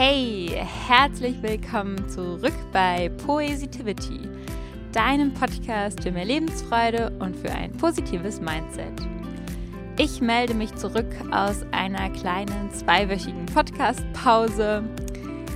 [0.00, 0.46] Hey,
[0.86, 4.28] herzlich willkommen zurück bei Poesitivity,
[4.92, 8.92] deinem Podcast für mehr Lebensfreude und für ein positives Mindset.
[9.96, 14.84] Ich melde mich zurück aus einer kleinen zweiwöchigen Podcast-Pause.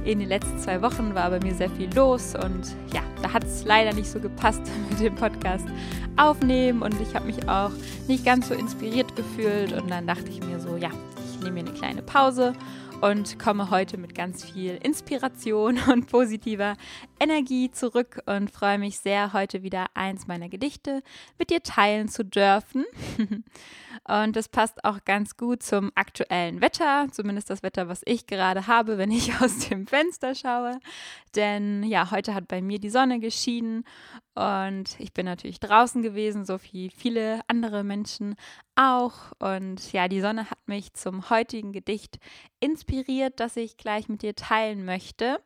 [0.05, 3.45] In den letzten zwei Wochen war bei mir sehr viel los und ja, da hat
[3.45, 5.68] es leider nicht so gepasst mit dem Podcast
[6.17, 7.71] aufnehmen und ich habe mich auch
[8.09, 10.90] nicht ganz so inspiriert gefühlt und dann dachte ich mir so, ja,
[11.32, 12.54] ich nehme mir eine kleine Pause
[13.03, 16.77] und komme heute mit ganz viel Inspiration und positiver
[17.19, 21.03] Energie zurück und freue mich sehr, heute wieder eins meiner Gedichte
[21.37, 22.85] mit dir teilen zu dürfen.
[24.09, 28.67] Und das passt auch ganz gut zum aktuellen Wetter, zumindest das Wetter, was ich gerade
[28.67, 30.79] habe, wenn ich aus dem Fenster schaue.
[31.37, 33.84] Denn ja, heute hat bei mir die Sonne geschienen
[34.34, 38.34] und ich bin natürlich draußen gewesen, so wie viele andere Menschen
[38.75, 39.33] auch.
[39.39, 42.19] Und ja, die Sonne hat mich zum heutigen Gedicht
[42.59, 45.41] inspiriert, das ich gleich mit dir teilen möchte.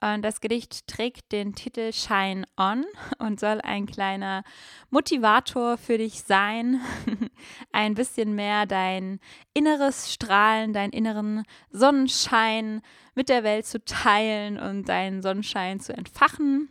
[0.00, 2.84] Und das Gedicht trägt den Titel Shine On
[3.18, 4.44] und soll ein kleiner
[4.90, 6.80] Motivator für dich sein,
[7.72, 9.18] ein bisschen mehr dein
[9.54, 12.80] inneres Strahlen, deinen inneren Sonnenschein
[13.16, 16.68] mit der Welt zu teilen und deinen Sonnenschein zu entfachen.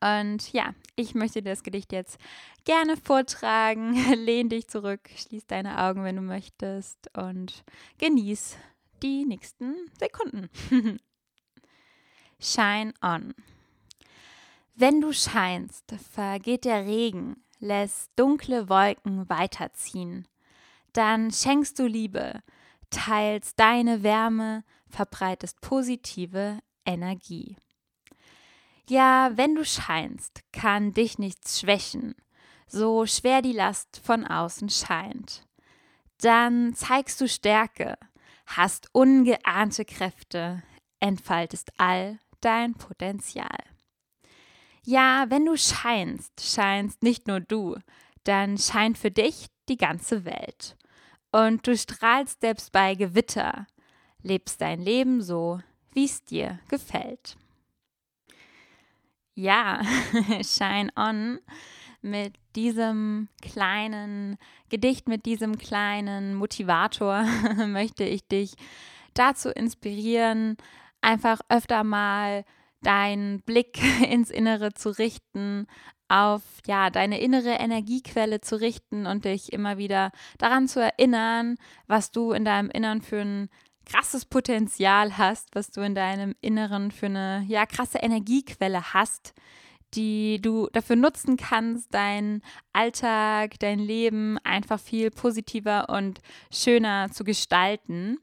[0.00, 2.18] Und ja, ich möchte dir das Gedicht jetzt
[2.64, 3.94] gerne vortragen.
[4.14, 7.64] Lehn dich zurück, schließ deine Augen, wenn du möchtest und
[7.98, 8.56] genieß
[9.04, 10.48] die nächsten Sekunden.
[12.44, 13.34] Shine on.
[14.74, 20.28] Wenn du scheinst, vergeht der Regen, lässt dunkle Wolken weiterziehen.
[20.92, 22.42] Dann schenkst du Liebe,
[22.90, 27.56] teilst deine Wärme, verbreitest positive Energie.
[28.90, 32.14] Ja, wenn du scheinst, kann dich nichts schwächen,
[32.66, 35.46] so schwer die Last von außen scheint.
[36.18, 37.96] Dann zeigst du Stärke,
[38.44, 40.62] hast ungeahnte Kräfte,
[41.00, 43.58] entfaltest all dein Potenzial.
[44.84, 47.76] Ja, wenn du scheinst, scheinst nicht nur du,
[48.24, 50.76] dann scheint für dich die ganze Welt.
[51.32, 53.66] Und du strahlst selbst bei Gewitter,
[54.22, 55.60] lebst dein Leben so,
[55.92, 57.36] wie es dir gefällt.
[59.34, 59.82] Ja,
[60.42, 61.40] Shine On
[62.02, 64.36] mit diesem kleinen
[64.68, 67.24] Gedicht, mit diesem kleinen Motivator
[67.66, 68.54] möchte ich dich
[69.14, 70.56] dazu inspirieren,
[71.04, 72.44] einfach öfter mal
[72.82, 73.78] deinen Blick
[74.10, 75.66] ins Innere zu richten,
[76.08, 81.56] auf ja, deine innere Energiequelle zu richten und dich immer wieder daran zu erinnern,
[81.86, 83.48] was du in deinem Innern für ein
[83.86, 89.34] krasses Potenzial hast, was du in deinem Inneren für eine ja krasse Energiequelle hast,
[89.94, 96.20] die du dafür nutzen kannst, deinen Alltag, dein Leben einfach viel positiver und
[96.50, 98.18] schöner zu gestalten.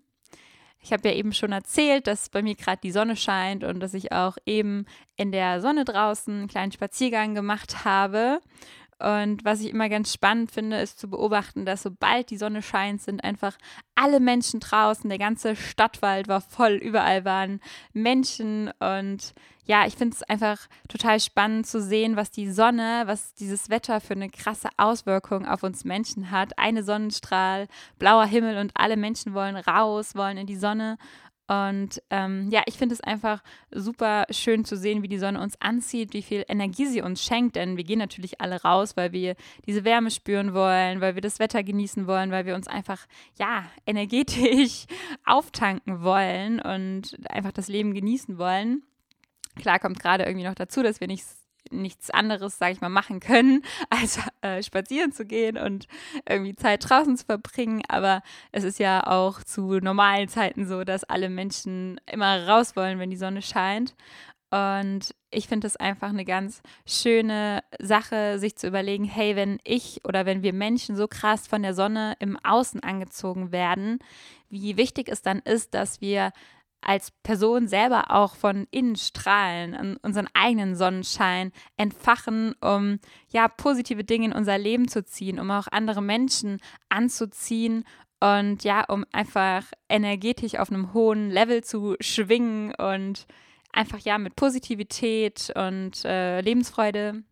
[0.83, 3.93] Ich habe ja eben schon erzählt, dass bei mir gerade die Sonne scheint und dass
[3.93, 8.39] ich auch eben in der Sonne draußen einen kleinen Spaziergang gemacht habe.
[9.01, 13.01] Und was ich immer ganz spannend finde, ist zu beobachten, dass sobald die Sonne scheint,
[13.01, 13.57] sind einfach
[13.95, 15.09] alle Menschen draußen.
[15.09, 17.61] Der ganze Stadtwald war voll, überall waren
[17.93, 18.71] Menschen.
[18.79, 19.33] Und
[19.65, 24.01] ja, ich finde es einfach total spannend zu sehen, was die Sonne, was dieses Wetter
[24.01, 26.59] für eine krasse Auswirkung auf uns Menschen hat.
[26.59, 27.67] Eine Sonnenstrahl,
[27.97, 30.97] blauer Himmel und alle Menschen wollen raus, wollen in die Sonne.
[31.51, 35.59] Und ähm, ja, ich finde es einfach super schön zu sehen, wie die Sonne uns
[35.59, 37.57] anzieht, wie viel Energie sie uns schenkt.
[37.57, 39.35] Denn wir gehen natürlich alle raus, weil wir
[39.65, 43.05] diese Wärme spüren wollen, weil wir das Wetter genießen wollen, weil wir uns einfach,
[43.37, 44.85] ja, energetisch
[45.25, 48.83] auftanken wollen und einfach das Leben genießen wollen.
[49.57, 51.25] Klar kommt gerade irgendwie noch dazu, dass wir nicht
[51.69, 55.87] nichts anderes, sage ich mal, machen können, als äh, spazieren zu gehen und
[56.27, 57.83] irgendwie Zeit draußen zu verbringen.
[57.87, 58.21] Aber
[58.51, 63.09] es ist ja auch zu normalen Zeiten so, dass alle Menschen immer raus wollen, wenn
[63.09, 63.95] die Sonne scheint.
[64.51, 70.01] Und ich finde es einfach eine ganz schöne Sache, sich zu überlegen, hey, wenn ich
[70.03, 73.99] oder wenn wir Menschen so krass von der Sonne im Außen angezogen werden,
[74.49, 76.33] wie wichtig es dann ist, dass wir
[76.81, 82.99] als Person selber auch von innen strahlen, unseren eigenen Sonnenschein entfachen, um
[83.29, 87.85] ja positive Dinge in unser Leben zu ziehen, um auch andere Menschen anzuziehen
[88.19, 93.25] und ja, um einfach energetisch auf einem hohen Level zu schwingen und
[93.73, 97.23] einfach ja mit Positivität und äh, Lebensfreude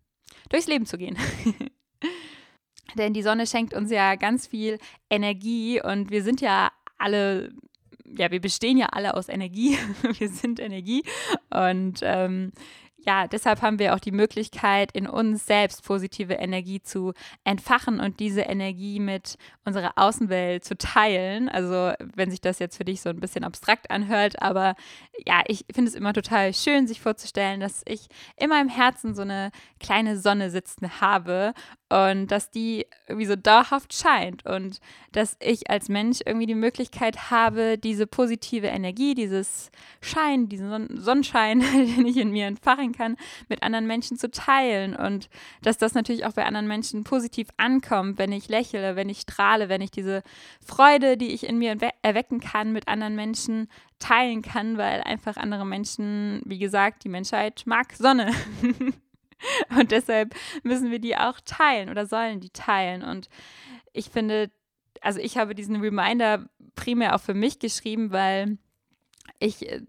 [0.50, 1.18] durchs Leben zu gehen.
[2.98, 4.80] Denn die Sonne schenkt uns ja ganz viel
[5.10, 7.54] Energie und wir sind ja alle
[8.18, 9.78] ja, wir bestehen ja alle aus Energie.
[10.18, 11.04] wir sind Energie.
[11.50, 12.52] Und ähm,
[13.06, 17.14] ja, deshalb haben wir auch die Möglichkeit, in uns selbst positive Energie zu
[17.44, 19.36] entfachen und diese Energie mit
[19.66, 21.48] unserer Außenwelt zu teilen.
[21.50, 24.76] Also, wenn sich das jetzt für dich so ein bisschen abstrakt anhört, aber
[25.26, 29.22] ja, ich finde es immer total schön, sich vorzustellen, dass ich in meinem Herzen so
[29.22, 31.54] eine kleine Sonne sitzen habe
[31.90, 34.80] und dass die irgendwie so dauerhaft scheint und
[35.12, 41.60] dass ich als Mensch irgendwie die Möglichkeit habe, diese positive Energie, dieses Schein, diesen Sonnenschein,
[41.74, 45.30] den ich in mir entfachen kann, mit anderen Menschen zu teilen und
[45.64, 49.68] dass das natürlich auch bei anderen Menschen positiv ankommt, wenn ich lächle, wenn ich strahle,
[49.68, 50.22] wenn ich diese
[50.64, 55.66] Freude, die ich in mir erwecken kann, mit anderen Menschen teilen kann, weil einfach andere
[55.66, 58.32] Menschen, wie gesagt, die Menschheit mag Sonne.
[59.78, 63.04] Und deshalb müssen wir die auch teilen oder sollen die teilen.
[63.04, 63.30] Und
[63.94, 64.52] ich finde,
[65.02, 68.58] also ich habe diesen Reminder primär auch für mich geschrieben, weil
[69.40, 69.82] ich äh,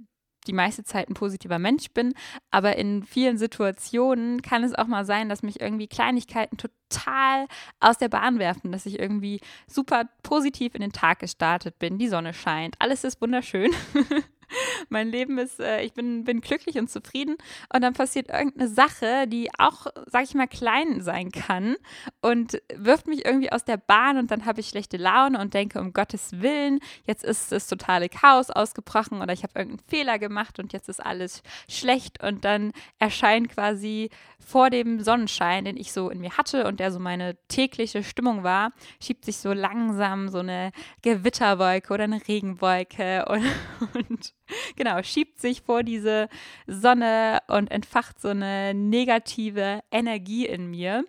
[0.46, 2.14] die meiste Zeit ein positiver Mensch bin,
[2.50, 7.46] aber in vielen Situationen kann es auch mal sein, dass mich irgendwie Kleinigkeiten total
[7.78, 12.08] aus der Bahn werfen, dass ich irgendwie super positiv in den Tag gestartet bin, die
[12.08, 13.70] Sonne scheint, alles ist wunderschön.
[14.88, 17.36] mein Leben ist, äh, ich bin, bin glücklich und zufrieden.
[17.72, 21.76] Und dann passiert irgendeine Sache, die auch, sag ich mal, klein sein kann
[22.20, 25.80] und wirft mich irgendwie aus der Bahn und dann habe ich schlechte Laune und denke,
[25.80, 30.58] um Gottes Willen, jetzt ist das totale Chaos ausgebrochen oder ich habe irgendeinen Fehler gemacht
[30.58, 32.22] und jetzt ist alles schlecht.
[32.22, 36.92] Und dann erscheint quasi vor dem Sonnenschein, den ich so in mir hatte und der
[36.92, 40.72] so meine tägliche Stimmung war, schiebt sich so langsam so eine
[41.02, 43.44] Gewitterwolke oder eine Regenwolke und,
[43.94, 44.34] und
[44.76, 46.28] genau, schiebt sich vor diese
[46.66, 51.04] Sonne und entfacht so eine negative Energie in mir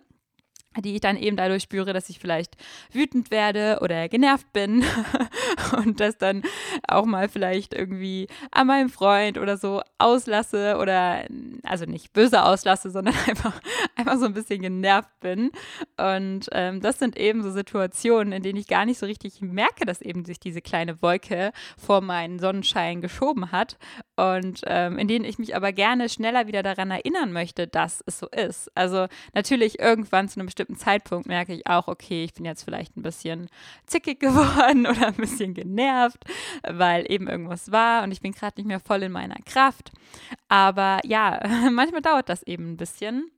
[0.80, 2.56] die ich dann eben dadurch spüre, dass ich vielleicht
[2.92, 4.84] wütend werde oder genervt bin
[5.76, 6.42] und das dann
[6.88, 11.24] auch mal vielleicht irgendwie an meinem Freund oder so auslasse oder
[11.62, 13.60] also nicht böse auslasse, sondern einfach,
[13.96, 15.50] einfach so ein bisschen genervt bin.
[15.96, 19.84] Und ähm, das sind eben so Situationen, in denen ich gar nicht so richtig merke,
[19.84, 23.76] dass eben sich diese kleine Wolke vor meinen Sonnenschein geschoben hat
[24.16, 28.18] und ähm, in denen ich mich aber gerne schneller wieder daran erinnern möchte, dass es
[28.18, 28.70] so ist.
[28.74, 32.62] Also natürlich irgendwann zu einem bestimmten bestimmten Zeitpunkt merke ich auch, okay, ich bin jetzt
[32.62, 33.48] vielleicht ein bisschen
[33.86, 36.24] zickig geworden oder ein bisschen genervt,
[36.62, 39.92] weil eben irgendwas war und ich bin gerade nicht mehr voll in meiner Kraft.
[40.48, 43.30] Aber ja, manchmal dauert das eben ein bisschen.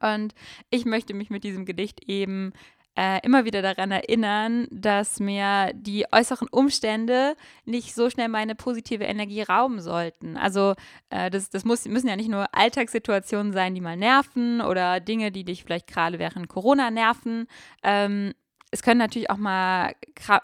[0.00, 0.34] Und
[0.70, 2.52] ich möchte mich mit diesem Gedicht eben
[2.96, 9.04] äh, immer wieder daran erinnern, dass mir die äußeren Umstände nicht so schnell meine positive
[9.04, 10.36] Energie rauben sollten.
[10.36, 10.74] Also
[11.10, 15.32] äh, das, das muss, müssen ja nicht nur Alltagssituationen sein, die mal nerven oder Dinge,
[15.32, 17.46] die dich vielleicht gerade während Corona nerven.
[17.82, 18.32] Ähm,
[18.70, 19.94] es können natürlich auch mal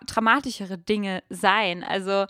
[0.07, 1.83] dramatischere Dinge sein.
[1.83, 2.27] Also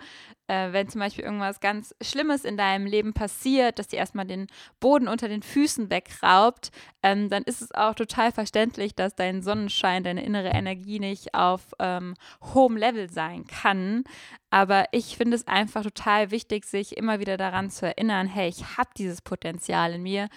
[0.50, 4.49] äh, wenn zum Beispiel irgendwas ganz Schlimmes in deinem Leben passiert, dass dir erstmal den
[4.81, 6.73] Boden unter den Füßen wegraubt,
[7.05, 11.61] ähm, dann ist es auch total verständlich, dass dein Sonnenschein, deine innere Energie nicht auf
[11.79, 12.14] ähm,
[12.52, 14.02] hohem Level sein kann.
[14.50, 18.76] Aber ich finde es einfach total wichtig, sich immer wieder daran zu erinnern, hey, ich
[18.76, 20.29] habe dieses Potenzial in mir,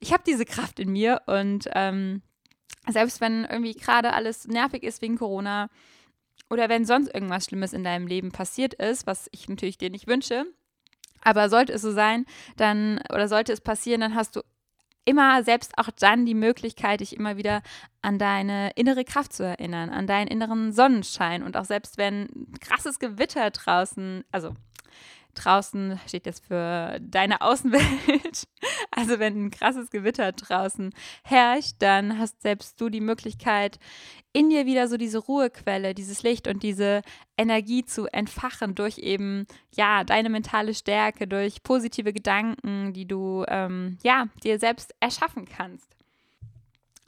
[0.00, 2.22] ich habe diese Kraft in mir und ähm,
[2.88, 5.68] selbst wenn irgendwie gerade alles nervig ist wegen Corona,
[6.50, 10.06] oder wenn sonst irgendwas Schlimmes in deinem Leben passiert ist, was ich natürlich dir nicht
[10.06, 10.44] wünsche,
[11.22, 12.26] aber sollte es so sein,
[12.56, 14.42] dann oder sollte es passieren, dann hast du
[15.04, 17.62] immer selbst auch dann die Möglichkeit, dich immer wieder
[18.02, 21.42] an deine innere Kraft zu erinnern, an deinen inneren Sonnenschein.
[21.42, 22.28] Und auch selbst wenn
[22.60, 24.54] krasses Gewitter draußen, also
[25.34, 28.46] draußen steht jetzt für deine Außenwelt.
[28.92, 33.78] Also wenn ein krasses Gewitter draußen herrscht, dann hast selbst du die Möglichkeit,
[34.32, 37.02] in dir wieder so diese Ruhequelle, dieses Licht und diese
[37.38, 43.98] Energie zu entfachen durch eben, ja, deine mentale Stärke, durch positive Gedanken, die du, ähm,
[44.02, 45.96] ja, dir selbst erschaffen kannst.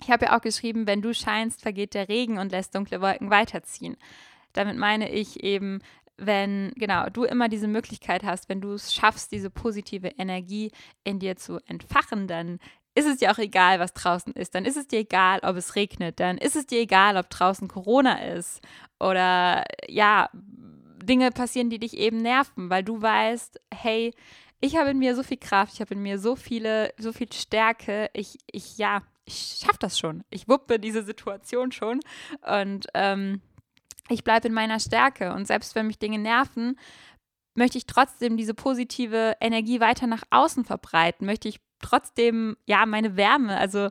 [0.01, 3.31] Ich habe ja auch geschrieben, wenn du scheinst, vergeht der Regen und lässt dunkle Wolken
[3.31, 3.97] weiterziehen.
[4.53, 5.81] Damit meine ich eben,
[6.17, 10.71] wenn, genau, du immer diese Möglichkeit hast, wenn du es schaffst, diese positive Energie
[11.05, 12.59] in dir zu entfachen, dann
[12.95, 14.55] ist es dir auch egal, was draußen ist.
[14.55, 16.21] Dann ist es dir egal, ob es regnet.
[16.21, 18.61] Dann ist es dir egal, ob draußen Corona ist.
[19.01, 20.29] Oder ja,
[21.03, 24.13] Dinge passieren, die dich eben nerven, weil du weißt, hey,
[24.61, 27.33] ich habe in mir so viel Kraft, ich habe in mir so viele, so viel
[27.33, 28.11] Stärke.
[28.13, 30.23] Ich, ich, ja, ich schaffe das schon.
[30.31, 32.01] Ich wuppe diese Situation schon.
[32.47, 33.41] Und ähm,
[34.09, 36.79] ich bleibe in meiner Stärke und selbst wenn mich Dinge nerven,
[37.55, 43.17] möchte ich trotzdem diese positive Energie weiter nach außen verbreiten, möchte ich trotzdem ja meine
[43.17, 43.89] Wärme, also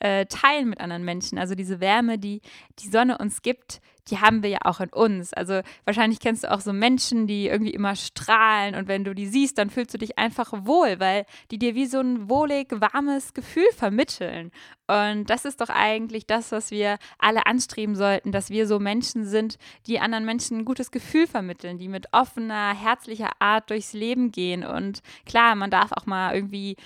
[0.00, 1.38] äh, teilen mit anderen Menschen.
[1.38, 2.40] Also diese Wärme, die
[2.80, 5.32] die Sonne uns gibt, die haben wir ja auch in uns.
[5.32, 9.26] Also wahrscheinlich kennst du auch so Menschen, die irgendwie immer strahlen und wenn du die
[9.26, 13.34] siehst, dann fühlst du dich einfach wohl, weil die dir wie so ein wohlig, warmes
[13.34, 14.50] Gefühl vermitteln.
[14.86, 19.24] Und das ist doch eigentlich das, was wir alle anstreben sollten, dass wir so Menschen
[19.24, 19.56] sind,
[19.86, 24.64] die anderen Menschen ein gutes Gefühl vermitteln, die mit offener, herzlicher Art durchs Leben gehen.
[24.64, 26.76] Und klar, man darf auch mal irgendwie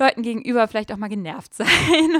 [0.00, 1.68] Leuten gegenüber vielleicht auch mal genervt sein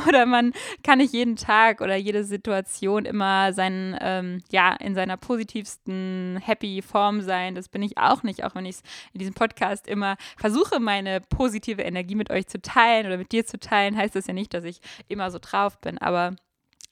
[0.06, 5.16] oder man kann nicht jeden Tag oder jede Situation immer sein, ähm, ja, in seiner
[5.16, 7.54] positivsten happy Form sein.
[7.54, 8.82] Das bin ich auch nicht, auch wenn ich es
[9.12, 13.46] in diesem Podcast immer versuche, meine positive Energie mit euch zu teilen oder mit dir
[13.46, 16.36] zu teilen, heißt das ja nicht, dass ich immer so drauf bin, aber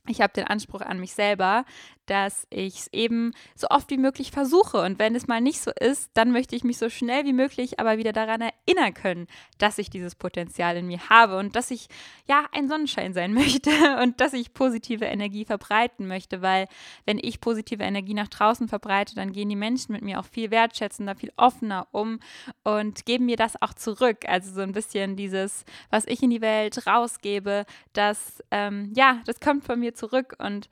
[0.09, 1.65] ich habe den Anspruch an mich selber,
[2.07, 4.81] dass ich es eben so oft wie möglich versuche.
[4.81, 7.79] Und wenn es mal nicht so ist, dann möchte ich mich so schnell wie möglich
[7.81, 9.27] aber wieder daran erinnern können,
[9.59, 11.89] dass ich dieses Potenzial in mir habe und dass ich
[12.29, 13.71] ja ein Sonnenschein sein möchte
[14.03, 16.43] und dass ich positive Energie verbreiten möchte.
[16.43, 16.69] Weil
[17.05, 20.51] wenn ich positive Energie nach draußen verbreite, dann gehen die Menschen mit mir auch viel
[20.51, 22.21] wertschätzender, viel offener um
[22.63, 24.19] und geben mir das auch zurück.
[24.29, 29.41] Also so ein bisschen dieses, was ich in die Welt rausgebe, das, ähm, ja, das
[29.41, 30.69] kommt von mir zurück und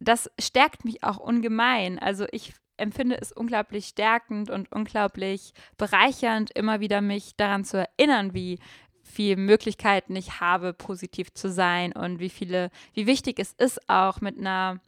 [0.00, 1.98] das stärkt mich auch ungemein.
[1.98, 8.34] Also ich empfinde es unglaublich stärkend und unglaublich bereichernd, immer wieder mich daran zu erinnern,
[8.34, 8.58] wie
[9.02, 14.20] viele Möglichkeiten ich habe, positiv zu sein und wie viele, wie wichtig es ist, auch
[14.20, 14.80] mit einer,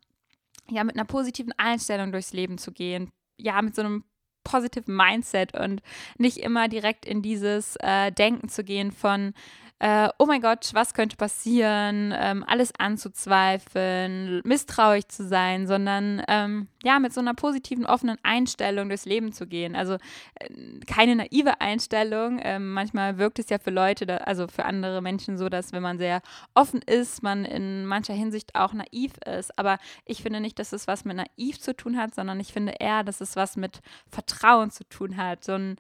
[0.68, 3.12] ja, mit einer positiven Einstellung durchs Leben zu gehen.
[3.38, 4.04] Ja, mit so einem
[4.42, 5.82] positiven Mindset und
[6.18, 9.34] nicht immer direkt in dieses äh, Denken zu gehen von,
[9.78, 16.68] äh, oh mein Gott, was könnte passieren, ähm, alles anzuzweifeln, misstrauisch zu sein, sondern ähm,
[16.82, 19.76] ja, mit so einer positiven, offenen Einstellung durchs Leben zu gehen.
[19.76, 19.98] Also
[20.36, 20.48] äh,
[20.86, 22.40] keine naive Einstellung.
[22.42, 25.82] Ähm, manchmal wirkt es ja für Leute, da, also für andere Menschen so, dass wenn
[25.82, 26.22] man sehr
[26.54, 29.58] offen ist, man in mancher Hinsicht auch naiv ist.
[29.58, 32.76] Aber ich finde nicht, dass es was mit naiv zu tun hat, sondern ich finde
[32.80, 35.44] eher, dass es was mit Vertrauen zu tun hat.
[35.44, 35.76] So ein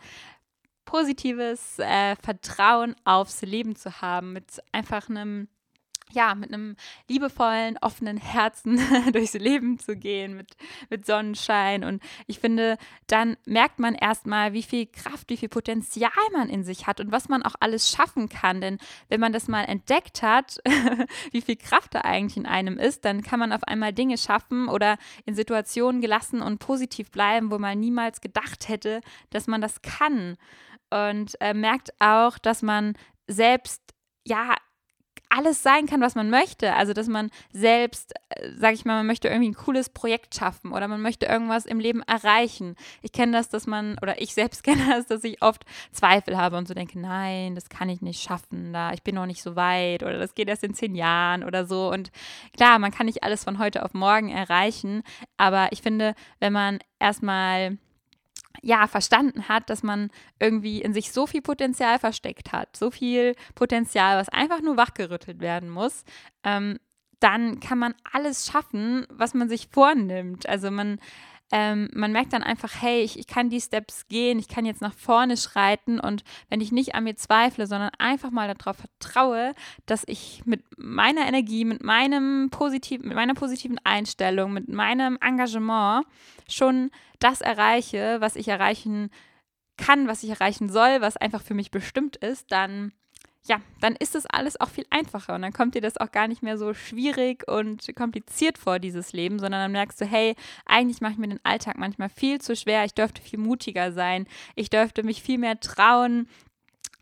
[0.86, 5.48] positives äh, Vertrauen aufs Leben zu haben, mit einfach einem
[6.12, 6.76] ja, mit einem
[7.08, 8.80] liebevollen, offenen Herzen
[9.12, 10.56] durchs Leben zu gehen, mit,
[10.88, 11.84] mit Sonnenschein.
[11.84, 12.78] Und ich finde,
[13.08, 17.10] dann merkt man erstmal, wie viel Kraft, wie viel Potenzial man in sich hat und
[17.10, 18.60] was man auch alles schaffen kann.
[18.60, 18.78] Denn
[19.08, 20.58] wenn man das mal entdeckt hat,
[21.32, 24.68] wie viel Kraft da eigentlich in einem ist, dann kann man auf einmal Dinge schaffen
[24.68, 29.00] oder in Situationen gelassen und positiv bleiben, wo man niemals gedacht hätte,
[29.30, 30.36] dass man das kann
[30.90, 32.94] und äh, merkt auch, dass man
[33.26, 33.82] selbst
[34.24, 34.54] ja
[35.28, 36.74] alles sein kann, was man möchte.
[36.74, 40.72] Also, dass man selbst, äh, sag ich mal, man möchte irgendwie ein cooles Projekt schaffen
[40.72, 42.76] oder man möchte irgendwas im Leben erreichen.
[43.02, 46.56] Ich kenne das, dass man, oder ich selbst kenne das, dass ich oft Zweifel habe
[46.56, 49.56] und so denke, nein, das kann ich nicht schaffen, da ich bin noch nicht so
[49.56, 51.90] weit oder das geht erst in zehn Jahren oder so.
[51.90, 52.10] Und
[52.56, 55.02] klar, man kann nicht alles von heute auf morgen erreichen,
[55.36, 57.78] aber ich finde, wenn man erstmal
[58.62, 63.34] ja, verstanden hat, dass man irgendwie in sich so viel Potenzial versteckt hat, so viel
[63.54, 66.04] Potenzial, was einfach nur wachgerüttelt werden muss,
[66.44, 66.78] ähm,
[67.20, 70.48] dann kann man alles schaffen, was man sich vornimmt.
[70.48, 70.98] Also man
[71.52, 74.80] ähm, man merkt dann einfach, hey, ich, ich kann die Steps gehen, ich kann jetzt
[74.80, 79.54] nach vorne schreiten und wenn ich nicht an mir zweifle, sondern einfach mal darauf vertraue,
[79.86, 86.04] dass ich mit meiner Energie, mit meinem positiven, mit meiner positiven Einstellung, mit meinem Engagement
[86.48, 89.10] schon das erreiche, was ich erreichen
[89.76, 92.92] kann, was ich erreichen soll, was einfach für mich bestimmt ist, dann
[93.46, 96.28] ja, dann ist das alles auch viel einfacher und dann kommt dir das auch gar
[96.28, 100.34] nicht mehr so schwierig und kompliziert vor, dieses Leben, sondern dann merkst du, hey,
[100.64, 104.26] eigentlich mache ich mir den Alltag manchmal viel zu schwer, ich dürfte viel mutiger sein,
[104.54, 106.28] ich dürfte mich viel mehr trauen,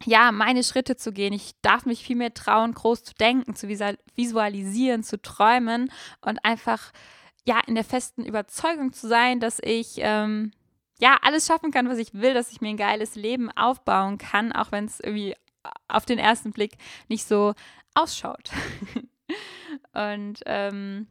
[0.05, 1.33] ja, meine Schritte zu gehen.
[1.33, 6.93] Ich darf mich viel mehr trauen, groß zu denken, zu visualisieren, zu träumen und einfach,
[7.45, 10.53] ja, in der festen Überzeugung zu sein, dass ich, ähm,
[10.99, 14.53] ja, alles schaffen kann, was ich will, dass ich mir ein geiles Leben aufbauen kann,
[14.53, 15.35] auch wenn es irgendwie
[15.89, 16.73] auf den ersten Blick
[17.09, 17.55] nicht so
[17.95, 18.51] ausschaut.
[19.93, 21.07] und ähm,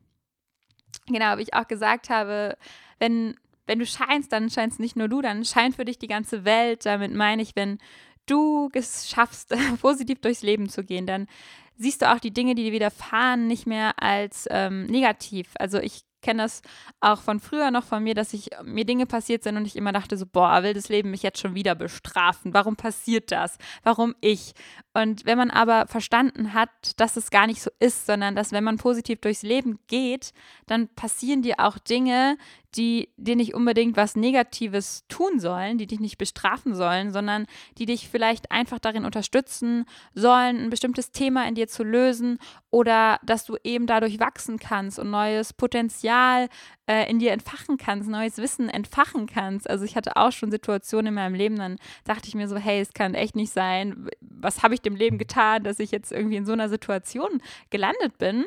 [1.07, 2.57] genau, wie ich auch gesagt habe,
[2.99, 6.45] wenn, wenn du scheinst, dann scheinst nicht nur du, dann scheint für dich die ganze
[6.45, 6.85] Welt.
[6.85, 7.79] Damit meine ich, wenn
[8.25, 11.27] du es schaffst, positiv durchs Leben zu gehen, dann
[11.75, 15.49] siehst du auch die Dinge, die dir widerfahren, nicht mehr als ähm, negativ.
[15.57, 16.63] Also ich kenne das
[16.99, 19.91] auch von früher noch von mir, dass ich mir Dinge passiert sind und ich immer
[19.91, 22.53] dachte so, boah, will das Leben mich jetzt schon wieder bestrafen?
[22.53, 23.57] Warum passiert das?
[23.83, 24.53] Warum ich?
[24.93, 28.63] Und wenn man aber verstanden hat, dass es gar nicht so ist, sondern dass wenn
[28.63, 30.33] man positiv durchs Leben geht,
[30.65, 32.37] dann passieren dir auch Dinge,
[32.75, 37.45] die dir nicht unbedingt was Negatives tun sollen, die dich nicht bestrafen sollen, sondern
[37.77, 42.39] die dich vielleicht einfach darin unterstützen sollen, ein bestimmtes Thema in dir zu lösen
[42.73, 46.49] oder dass du eben dadurch wachsen kannst und neues Potenzial
[46.87, 49.69] äh, in dir entfachen kannst, neues Wissen entfachen kannst.
[49.69, 52.81] Also ich hatte auch schon Situationen in meinem Leben, dann dachte ich mir so, hey,
[52.81, 56.37] es kann echt nicht sein, was habe ich dem Leben getan, dass ich jetzt irgendwie
[56.37, 58.45] in so einer Situation gelandet bin.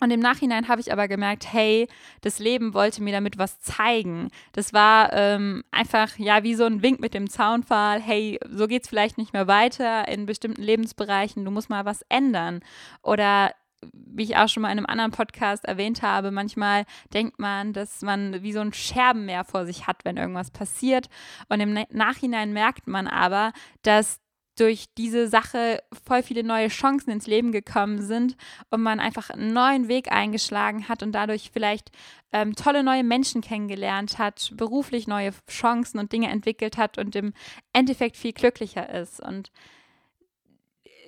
[0.00, 1.86] Und im Nachhinein habe ich aber gemerkt, hey,
[2.22, 4.28] das Leben wollte mir damit was zeigen.
[4.52, 8.00] Das war ähm, einfach, ja, wie so ein Wink mit dem Zaunpfahl.
[8.00, 11.44] Hey, so geht es vielleicht nicht mehr weiter in bestimmten Lebensbereichen.
[11.44, 12.60] Du musst mal was ändern.
[13.02, 13.52] Oder
[13.92, 18.02] wie ich auch schon mal in einem anderen Podcast erwähnt habe, manchmal denkt man, dass
[18.02, 21.08] man wie so ein Scherbenmeer vor sich hat, wenn irgendwas passiert.
[21.48, 23.52] Und im Nachhinein merkt man aber,
[23.82, 24.20] dass
[24.60, 28.36] durch diese Sache voll viele neue Chancen ins Leben gekommen sind
[28.68, 31.90] und man einfach einen neuen Weg eingeschlagen hat und dadurch vielleicht
[32.32, 37.32] ähm, tolle neue Menschen kennengelernt hat, beruflich neue Chancen und Dinge entwickelt hat und im
[37.72, 39.18] Endeffekt viel glücklicher ist.
[39.20, 39.50] Und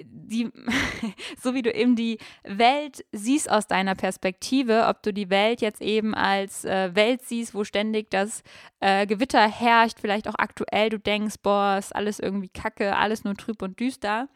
[0.04, 0.50] die,
[1.40, 5.82] so wie du eben die Welt siehst aus deiner Perspektive, ob du die Welt jetzt
[5.82, 8.42] eben als äh, Welt siehst, wo ständig das
[8.80, 13.34] äh, Gewitter herrscht, vielleicht auch aktuell du denkst, boah, ist alles irgendwie kacke, alles nur
[13.34, 14.28] trüb und düster,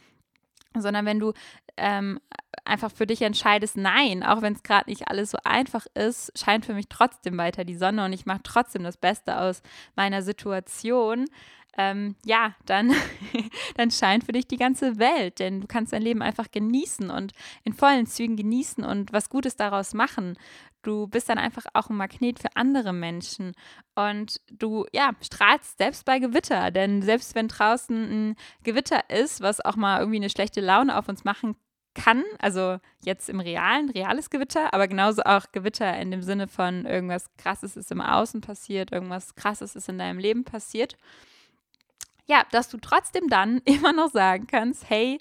[0.75, 1.33] sondern wenn du
[1.77, 2.21] ähm,
[2.65, 6.67] einfach für dich entscheidest, nein, auch wenn es gerade nicht alles so einfach ist, scheint
[6.67, 9.63] für mich trotzdem weiter die Sonne und ich mache trotzdem das Beste aus
[9.95, 11.27] meiner Situation,
[11.77, 12.93] ähm, ja, dann,
[13.77, 17.33] dann scheint für dich die ganze Welt, denn du kannst dein Leben einfach genießen und
[17.65, 20.39] in vollen Zügen genießen und was Gutes daraus machen.
[20.83, 23.55] Du bist dann einfach auch ein Magnet für andere Menschen
[23.95, 27.97] und du, ja, strahlst selbst bei Gewitter, denn selbst wenn draußen
[28.31, 31.57] ein Gewitter ist, was auch mal irgendwie eine schlechte Laune auf uns machen
[31.95, 36.85] kann, also jetzt im realen, reales Gewitter, aber genauso auch Gewitter in dem Sinne von
[36.85, 40.97] irgendwas Krasses ist im Außen passiert, irgendwas Krasses ist in deinem Leben passiert
[42.27, 45.19] ja, dass du trotzdem dann immer noch sagen kannst, hey,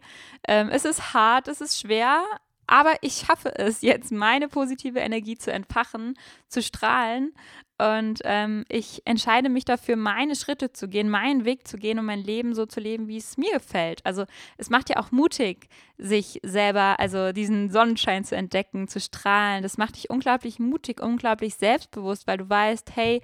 [0.47, 2.23] ähm, es ist hart, es ist schwer,
[2.67, 7.33] aber ich schaffe es jetzt, meine positive Energie zu entfachen, zu strahlen.
[7.77, 12.05] Und ähm, ich entscheide mich dafür, meine Schritte zu gehen, meinen Weg zu gehen und
[12.05, 14.03] mein Leben so zu leben, wie es mir gefällt.
[14.05, 14.25] Also
[14.57, 19.61] es macht ja auch mutig, sich selber, also diesen Sonnenschein zu entdecken, zu strahlen.
[19.61, 23.21] Das macht dich unglaublich mutig, unglaublich selbstbewusst, weil du weißt, hey,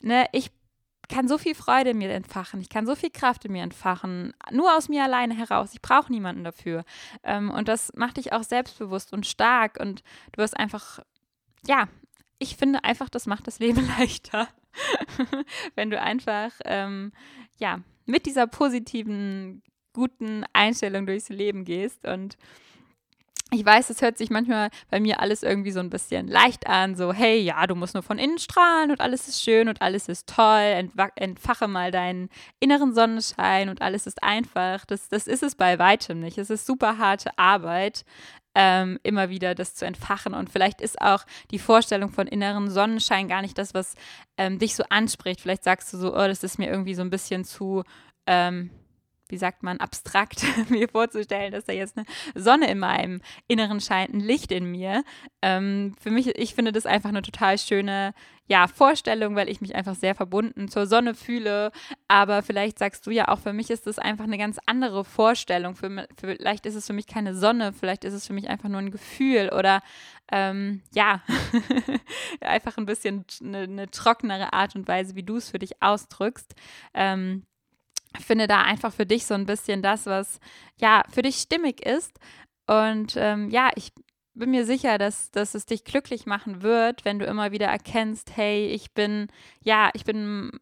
[0.00, 0.52] ne, ich
[1.08, 4.32] kann so viel Freude in mir entfachen, ich kann so viel Kraft in mir entfachen,
[4.50, 5.70] nur aus mir alleine heraus.
[5.72, 6.84] Ich brauche niemanden dafür.
[7.22, 11.00] Ähm, und das macht dich auch selbstbewusst und stark und du wirst einfach,
[11.66, 11.88] ja,
[12.38, 14.48] ich finde einfach, das macht das Leben leichter,
[15.74, 17.12] wenn du einfach, ähm,
[17.58, 22.36] ja, mit dieser positiven, guten Einstellung durchs Leben gehst und
[23.50, 26.96] ich weiß, es hört sich manchmal bei mir alles irgendwie so ein bisschen leicht an,
[26.96, 30.08] so hey, ja, du musst nur von innen strahlen und alles ist schön und alles
[30.08, 32.28] ist toll, entfache mal deinen
[32.60, 34.84] inneren Sonnenschein und alles ist einfach.
[34.84, 36.36] Das, das ist es bei weitem nicht.
[36.36, 38.04] Es ist super harte Arbeit,
[38.54, 43.28] ähm, immer wieder das zu entfachen und vielleicht ist auch die Vorstellung von inneren Sonnenschein
[43.28, 43.94] gar nicht das, was
[44.36, 45.40] ähm, dich so anspricht.
[45.40, 47.82] Vielleicht sagst du so, oh, das ist mir irgendwie so ein bisschen zu...
[48.26, 48.70] Ähm,
[49.28, 54.12] wie sagt man, abstrakt mir vorzustellen, dass da jetzt eine Sonne in meinem Inneren scheint,
[54.12, 55.04] ein Licht in mir.
[55.42, 58.14] Ähm, für mich, ich finde das einfach eine total schöne
[58.48, 61.70] ja, Vorstellung, weil ich mich einfach sehr verbunden zur Sonne fühle.
[62.08, 65.76] Aber vielleicht sagst du ja auch, für mich ist das einfach eine ganz andere Vorstellung.
[65.76, 68.80] Für, vielleicht ist es für mich keine Sonne, vielleicht ist es für mich einfach nur
[68.80, 69.82] ein Gefühl oder
[70.32, 71.22] ähm, ja,
[72.40, 76.54] einfach ein bisschen eine, eine, trockenere Art und Weise, wie du es für dich ausdrückst.
[76.94, 77.44] Ähm,
[78.18, 80.40] finde da einfach für dich so ein bisschen das, was
[80.76, 82.18] ja für dich stimmig ist.
[82.66, 83.92] Und ähm, ja, ich
[84.34, 88.36] bin mir sicher, dass, dass es dich glücklich machen wird, wenn du immer wieder erkennst,
[88.36, 89.28] hey, ich bin,
[89.62, 90.52] ja, ich bin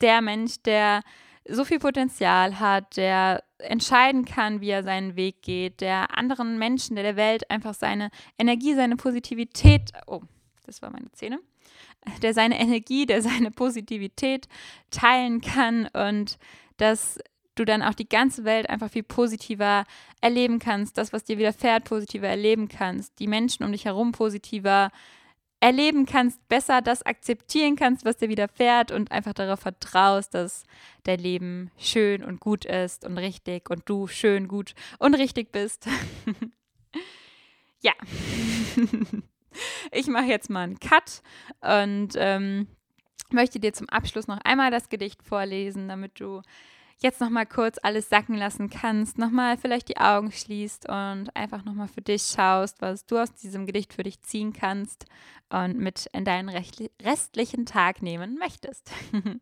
[0.00, 1.02] der Mensch, der
[1.46, 6.96] so viel Potenzial hat, der entscheiden kann, wie er seinen Weg geht, der anderen Menschen,
[6.96, 10.22] der der Welt einfach seine Energie, seine Positivität, oh,
[10.64, 11.40] das war meine Zähne,
[12.22, 14.48] der seine Energie, der seine Positivität
[14.90, 16.38] teilen kann und
[16.76, 17.18] dass
[17.54, 19.84] du dann auch die ganze Welt einfach viel positiver
[20.20, 24.90] erleben kannst, das, was dir widerfährt, positiver erleben kannst, die Menschen um dich herum positiver
[25.60, 30.64] erleben kannst, besser das akzeptieren kannst, was dir widerfährt und einfach darauf vertraust, dass
[31.04, 35.88] dein Leben schön und gut ist und richtig und du schön, gut und richtig bist.
[37.80, 37.92] ja.
[39.92, 41.22] ich mache jetzt mal einen Cut
[41.62, 42.66] und ähm,
[43.34, 46.42] möchte dir zum Abschluss noch einmal das Gedicht vorlesen, damit du
[46.98, 51.28] jetzt noch mal kurz alles sacken lassen kannst, noch mal vielleicht die Augen schließt und
[51.34, 55.06] einfach noch mal für dich schaust, was du aus diesem Gedicht für dich ziehen kannst
[55.50, 56.48] und mit in deinen
[57.02, 58.90] restlichen Tag nehmen möchtest.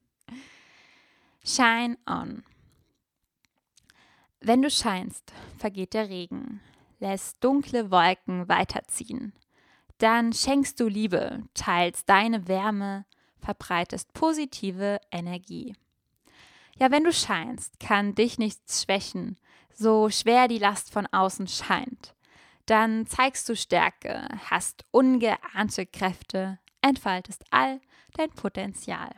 [1.45, 2.43] Shine on.
[4.41, 6.61] Wenn du scheinst, vergeht der Regen,
[6.99, 9.33] lässt dunkle Wolken weiterziehen.
[9.99, 13.05] Dann schenkst du Liebe, teilst deine Wärme,
[13.43, 15.75] verbreitest positive Energie.
[16.79, 19.37] Ja, wenn du scheinst, kann dich nichts schwächen,
[19.75, 22.15] so schwer die Last von außen scheint.
[22.67, 27.81] Dann zeigst du Stärke, hast ungeahnte Kräfte, entfaltest all
[28.15, 29.11] dein Potenzial.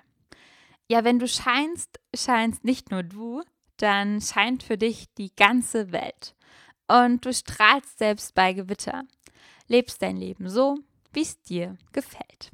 [0.88, 3.42] Ja, wenn du scheinst, scheinst nicht nur du,
[3.76, 6.34] dann scheint für dich die ganze Welt.
[6.86, 9.04] Und du strahlst selbst bei Gewitter.
[9.66, 10.78] Lebst dein Leben so,
[11.12, 12.50] wie es dir gefällt.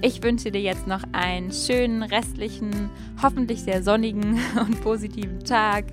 [0.00, 2.88] Ich wünsche dir jetzt noch einen schönen restlichen,
[3.20, 5.86] hoffentlich sehr sonnigen und positiven Tag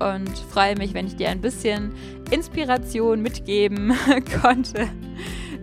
[0.00, 1.92] und freue mich, wenn ich dir ein bisschen
[2.30, 3.92] Inspiration mitgeben
[4.40, 4.88] konnte.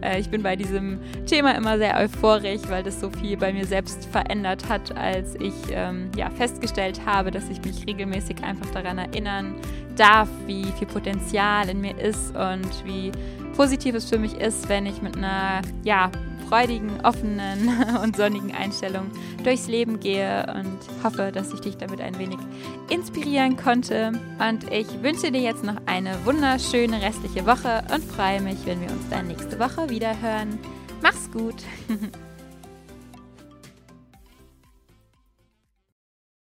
[0.02, 3.65] Äh, ich bin bei diesem Thema immer sehr euphorisch, weil das so viel bei mir
[3.65, 8.99] selbst verändert hat, als ich ähm, ja, festgestellt habe, dass ich mich regelmäßig einfach daran
[8.99, 9.56] erinnern
[9.95, 13.12] darf, wie viel Potenzial in mir ist und wie
[13.60, 16.10] positiv es für mich ist, wenn ich mit einer ja,
[16.48, 17.69] freudigen, offenen
[18.04, 19.12] und sonnigen Einstellung
[19.43, 22.39] durchs Leben gehe und hoffe, dass ich dich damit ein wenig
[22.89, 24.13] inspirieren konnte.
[24.39, 28.91] Und ich wünsche dir jetzt noch eine wunderschöne restliche Woche und freue mich, wenn wir
[28.91, 30.58] uns dann nächste Woche wieder hören.
[31.02, 31.56] Mach's gut!